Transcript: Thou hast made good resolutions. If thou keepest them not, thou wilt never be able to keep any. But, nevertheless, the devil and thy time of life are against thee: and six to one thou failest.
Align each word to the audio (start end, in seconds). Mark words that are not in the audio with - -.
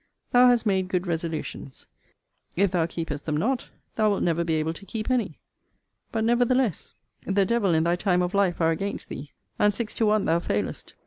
Thou 0.31 0.47
hast 0.47 0.65
made 0.65 0.87
good 0.87 1.05
resolutions. 1.05 1.85
If 2.55 2.71
thou 2.71 2.87
keepest 2.87 3.27
them 3.27 3.37
not, 3.37 3.69
thou 3.97 4.09
wilt 4.09 4.23
never 4.23 4.43
be 4.43 4.55
able 4.55 4.73
to 4.73 4.85
keep 4.87 5.11
any. 5.11 5.37
But, 6.11 6.23
nevertheless, 6.23 6.95
the 7.27 7.45
devil 7.45 7.75
and 7.75 7.85
thy 7.85 7.97
time 7.97 8.23
of 8.23 8.33
life 8.33 8.59
are 8.61 8.71
against 8.71 9.09
thee: 9.09 9.29
and 9.59 9.71
six 9.71 9.93
to 9.93 10.07
one 10.07 10.25
thou 10.25 10.39
failest. 10.39 10.95